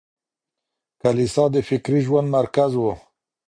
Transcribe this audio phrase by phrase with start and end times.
[1.01, 2.83] کليسا د فکري ژوند مرکز و.